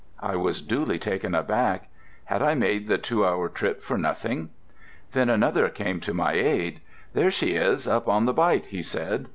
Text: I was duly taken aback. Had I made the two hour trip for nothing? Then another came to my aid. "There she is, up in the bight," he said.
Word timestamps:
I 0.23 0.35
was 0.35 0.63
duly 0.63 0.97
taken 0.97 1.35
aback. 1.35 1.87
Had 2.25 2.41
I 2.41 2.55
made 2.55 2.87
the 2.87 2.97
two 2.97 3.23
hour 3.23 3.47
trip 3.47 3.83
for 3.83 3.99
nothing? 3.99 4.49
Then 5.11 5.29
another 5.29 5.69
came 5.69 5.99
to 5.99 6.11
my 6.15 6.31
aid. 6.33 6.81
"There 7.13 7.29
she 7.29 7.51
is, 7.53 7.87
up 7.87 8.07
in 8.07 8.25
the 8.25 8.33
bight," 8.33 8.65
he 8.65 8.81
said. 8.81 9.29